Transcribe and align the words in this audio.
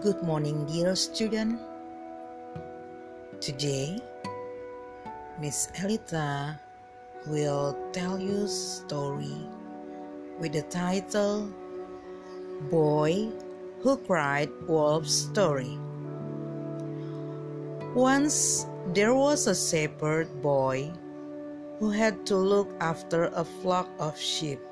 Good 0.00 0.22
morning, 0.24 0.64
dear 0.64 0.96
student. 0.96 1.60
Today, 3.36 4.00
Miss 5.36 5.68
Elita 5.76 6.56
will 7.28 7.76
tell 7.92 8.16
you 8.16 8.48
story 8.48 9.36
with 10.40 10.56
the 10.56 10.64
title 10.72 11.52
Boy 12.72 13.28
Who 13.84 14.00
Cried 14.08 14.48
Wolf's 14.64 15.28
Story. 15.28 15.76
Once 17.92 18.64
there 18.96 19.12
was 19.12 19.44
a 19.44 19.54
shepherd 19.54 20.32
boy 20.40 20.88
who 21.76 21.92
had 21.92 22.24
to 22.24 22.40
look 22.40 22.72
after 22.80 23.28
a 23.36 23.44
flock 23.44 23.92
of 24.00 24.16
sheep. 24.16 24.64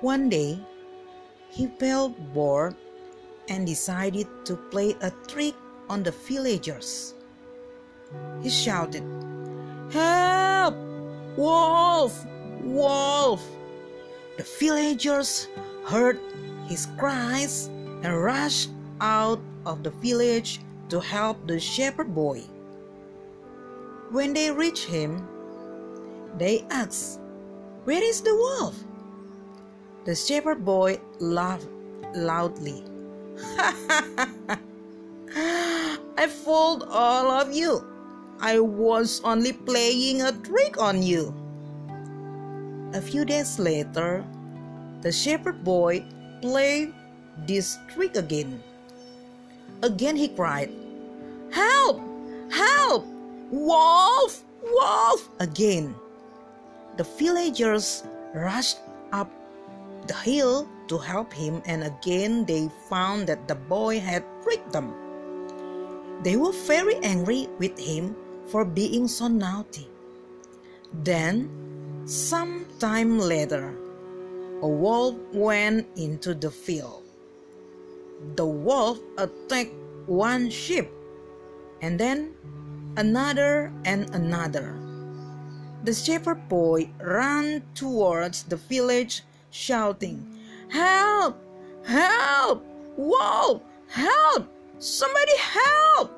One 0.00 0.32
day, 0.32 0.56
he 1.52 1.68
felt 1.76 2.16
bored 2.32 2.72
and 3.48 3.66
decided 3.66 4.28
to 4.44 4.56
play 4.70 4.96
a 5.00 5.10
trick 5.26 5.54
on 5.88 6.02
the 6.02 6.12
villagers. 6.12 7.14
He 8.42 8.50
shouted, 8.50 9.02
Help! 9.90 10.74
Wolf! 11.36 12.24
Wolf! 12.62 13.44
The 14.36 14.44
villagers 14.58 15.48
heard 15.84 16.20
his 16.66 16.86
cries 16.98 17.68
and 18.02 18.22
rushed 18.22 18.70
out 19.00 19.40
of 19.64 19.82
the 19.82 19.90
village 19.90 20.60
to 20.88 21.00
help 21.00 21.46
the 21.46 21.58
shepherd 21.58 22.14
boy. 22.14 22.42
When 24.10 24.32
they 24.32 24.50
reached 24.50 24.84
him, 24.84 25.26
they 26.36 26.64
asked, 26.70 27.20
Where 27.84 28.02
is 28.02 28.20
the 28.20 28.34
wolf? 28.34 28.76
The 30.04 30.14
shepherd 30.14 30.64
boy 30.64 31.00
laughed 31.20 31.68
loudly. 32.14 32.84
I 36.18 36.26
fooled 36.26 36.84
all 36.90 37.30
of 37.30 37.54
you. 37.54 37.84
I 38.40 38.58
was 38.58 39.20
only 39.24 39.52
playing 39.52 40.22
a 40.22 40.32
trick 40.32 40.78
on 40.80 41.02
you. 41.02 41.34
A 42.94 43.00
few 43.00 43.24
days 43.24 43.58
later, 43.58 44.24
the 45.02 45.12
shepherd 45.12 45.62
boy 45.62 46.04
played 46.40 46.94
this 47.46 47.78
trick 47.92 48.16
again. 48.16 48.62
Again 49.82 50.16
he 50.16 50.28
cried, 50.28 50.70
Help! 51.50 52.00
Help! 52.50 53.06
Wolf! 53.50 54.44
Wolf! 54.62 55.28
Again. 55.38 55.94
The 56.96 57.04
villagers 57.04 58.02
rushed 58.34 58.78
up 59.12 59.30
the 60.06 60.14
hill 60.14 60.68
to 60.88 60.98
help 60.98 61.32
him, 61.32 61.62
and 61.66 61.84
again 61.84 62.44
they 62.44 62.68
found 62.88 63.26
that 63.28 63.46
the 63.46 63.54
boy 63.54 64.00
had 64.00 64.24
tricked 64.42 64.72
them. 64.72 64.92
They 66.22 66.36
were 66.36 66.52
very 66.52 66.96
angry 67.04 67.48
with 67.58 67.78
him 67.78 68.16
for 68.48 68.64
being 68.64 69.06
so 69.06 69.28
naughty. 69.28 69.88
Then, 71.04 71.48
some 72.06 72.66
time 72.80 73.18
later, 73.18 73.76
a 74.62 74.68
wolf 74.68 75.14
went 75.32 75.86
into 75.96 76.34
the 76.34 76.50
field. 76.50 77.04
The 78.34 78.46
wolf 78.46 78.98
attacked 79.16 79.74
one 80.06 80.50
sheep, 80.50 80.88
and 81.82 82.00
then 82.00 82.34
another 82.96 83.70
and 83.84 84.10
another. 84.10 84.74
The 85.84 85.94
shepherd 85.94 86.48
boy 86.48 86.90
ran 86.98 87.62
towards 87.74 88.42
the 88.42 88.56
village 88.56 89.22
shouting, 89.50 90.37
Help! 90.68 91.36
Help! 91.84 92.64
Wolf! 92.96 93.62
Help! 93.88 94.48
Somebody 94.78 95.36
help! 95.38 96.12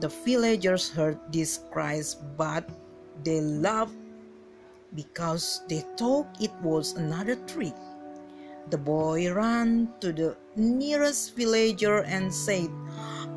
The 0.00 0.08
villagers 0.08 0.90
heard 0.90 1.18
these 1.32 1.60
cries, 1.70 2.14
but 2.14 2.68
they 3.24 3.40
laughed 3.40 3.96
because 4.94 5.62
they 5.68 5.84
thought 5.96 6.28
it 6.40 6.52
was 6.62 6.94
another 6.94 7.36
trick. 7.46 7.74
The 8.70 8.78
boy 8.78 9.32
ran 9.32 9.92
to 10.00 10.12
the 10.12 10.36
nearest 10.56 11.36
villager 11.36 12.02
and 12.02 12.32
said, 12.32 12.70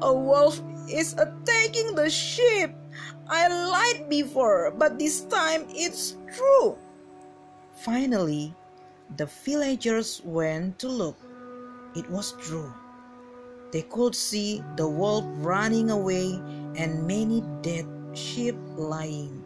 A 0.02 0.14
wolf 0.14 0.62
is 0.90 1.14
attacking 1.14 1.96
the 1.96 2.10
sheep. 2.10 2.72
I 3.30 3.48
lied 3.48 4.10
before, 4.10 4.74
but 4.76 4.98
this 4.98 5.22
time 5.22 5.66
it's 5.70 6.18
true. 6.34 6.78
Finally, 7.86 8.56
the 9.18 9.26
villagers 9.26 10.22
went 10.24 10.80
to 10.80 10.88
look. 10.88 11.18
It 11.96 12.10
was 12.10 12.34
true. 12.40 12.72
They 13.72 13.84
could 13.84 14.16
see 14.16 14.64
the 14.76 14.88
wolf 14.88 15.26
running 15.38 15.92
away 15.92 16.34
and 16.76 17.06
many 17.06 17.44
dead 17.62 17.86
sheep 18.14 18.56
lying 18.76 19.44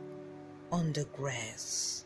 on 0.72 0.94
the 0.94 1.06
grass. 1.16 2.06